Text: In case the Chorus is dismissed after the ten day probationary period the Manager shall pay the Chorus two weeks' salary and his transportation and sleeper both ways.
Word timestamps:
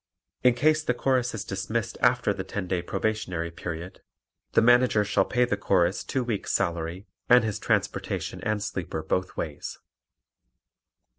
In 0.41 0.55
case 0.55 0.83
the 0.83 0.95
Chorus 0.95 1.35
is 1.35 1.45
dismissed 1.45 1.95
after 2.01 2.33
the 2.33 2.43
ten 2.43 2.65
day 2.65 2.81
probationary 2.81 3.51
period 3.51 4.01
the 4.53 4.61
Manager 4.63 5.05
shall 5.05 5.25
pay 5.25 5.45
the 5.45 5.55
Chorus 5.55 6.03
two 6.03 6.23
weeks' 6.23 6.51
salary 6.53 7.05
and 7.29 7.43
his 7.43 7.59
transportation 7.59 8.41
and 8.41 8.63
sleeper 8.63 9.03
both 9.03 9.37
ways. 9.37 9.77